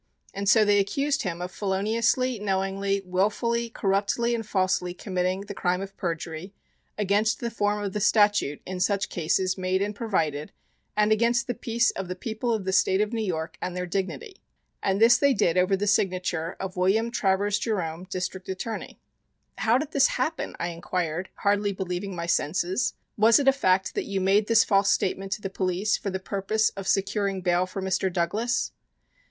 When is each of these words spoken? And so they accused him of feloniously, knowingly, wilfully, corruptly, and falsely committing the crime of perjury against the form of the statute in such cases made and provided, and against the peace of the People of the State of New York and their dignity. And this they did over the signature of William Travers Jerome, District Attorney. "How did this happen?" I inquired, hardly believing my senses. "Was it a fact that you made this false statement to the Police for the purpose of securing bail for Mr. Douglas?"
And 0.33 0.49
so 0.49 0.65
they 0.65 0.79
accused 0.79 1.21
him 1.21 1.43
of 1.43 1.51
feloniously, 1.51 2.39
knowingly, 2.39 3.03
wilfully, 3.05 3.69
corruptly, 3.69 4.33
and 4.33 4.43
falsely 4.43 4.95
committing 4.95 5.41
the 5.41 5.53
crime 5.53 5.79
of 5.79 5.95
perjury 5.95 6.55
against 6.97 7.39
the 7.39 7.51
form 7.51 7.83
of 7.83 7.93
the 7.93 7.99
statute 7.99 8.63
in 8.65 8.79
such 8.79 9.09
cases 9.09 9.59
made 9.59 9.79
and 9.79 9.93
provided, 9.95 10.53
and 10.97 11.11
against 11.11 11.45
the 11.45 11.53
peace 11.53 11.91
of 11.91 12.07
the 12.07 12.15
People 12.15 12.51
of 12.51 12.65
the 12.65 12.73
State 12.73 12.99
of 12.99 13.13
New 13.13 13.21
York 13.21 13.57
and 13.61 13.77
their 13.77 13.85
dignity. 13.85 14.37
And 14.81 14.99
this 14.99 15.19
they 15.19 15.35
did 15.35 15.55
over 15.55 15.77
the 15.77 15.85
signature 15.85 16.57
of 16.59 16.77
William 16.77 17.11
Travers 17.11 17.59
Jerome, 17.59 18.05
District 18.05 18.49
Attorney. 18.49 18.99
"How 19.59 19.77
did 19.77 19.91
this 19.91 20.07
happen?" 20.17 20.55
I 20.59 20.69
inquired, 20.69 21.29
hardly 21.35 21.73
believing 21.73 22.15
my 22.15 22.25
senses. 22.25 22.93
"Was 23.17 23.37
it 23.37 23.47
a 23.47 23.53
fact 23.53 23.93
that 23.93 24.05
you 24.07 24.19
made 24.19 24.47
this 24.47 24.63
false 24.63 24.89
statement 24.89 25.31
to 25.33 25.41
the 25.43 25.49
Police 25.51 25.95
for 25.95 26.09
the 26.09 26.19
purpose 26.19 26.69
of 26.71 26.87
securing 26.87 27.41
bail 27.41 27.67
for 27.67 27.83
Mr. 27.83 28.11
Douglas?" 28.11 28.71